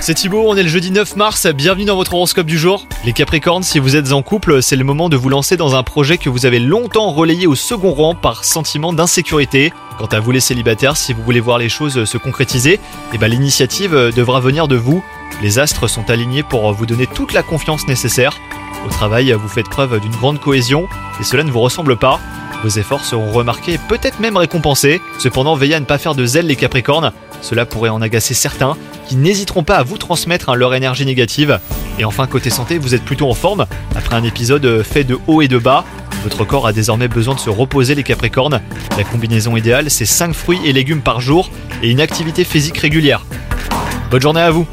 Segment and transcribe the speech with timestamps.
[0.00, 2.88] C'est Thibaut, on est le jeudi 9 mars, bienvenue dans votre horoscope du jour.
[3.04, 5.84] Les Capricornes, si vous êtes en couple, c'est le moment de vous lancer dans un
[5.84, 9.72] projet que vous avez longtemps relayé au second rang par sentiment d'insécurité.
[9.96, 12.80] Quant à vous les célibataires, si vous voulez voir les choses se concrétiser,
[13.14, 15.04] eh ben, l'initiative devra venir de vous.
[15.40, 18.40] Les astres sont alignés pour vous donner toute la confiance nécessaire.
[18.84, 20.88] Au travail, vous faites preuve d'une grande cohésion
[21.20, 22.18] et cela ne vous ressemble pas.
[22.62, 25.00] Vos efforts seront remarqués et peut-être même récompensés.
[25.18, 27.12] Cependant, veillez à ne pas faire de zèle les Capricornes.
[27.40, 28.76] Cela pourrait en agacer certains
[29.08, 31.58] qui n'hésiteront pas à vous transmettre hein, leur énergie négative.
[31.98, 33.66] Et enfin, côté santé, vous êtes plutôt en forme.
[33.96, 35.84] Après un épisode fait de haut et de bas,
[36.22, 38.60] votre corps a désormais besoin de se reposer les Capricornes.
[38.98, 41.50] La combinaison idéale, c'est 5 fruits et légumes par jour
[41.82, 43.24] et une activité physique régulière.
[44.10, 44.66] Bonne journée à vous